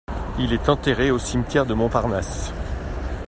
Il 0.39 0.51
est 0.51 0.67
enterré 0.67 1.11
au 1.11 1.19
Cimetière 1.19 1.67
du 1.67 1.75
Montparnasse. 1.75 2.51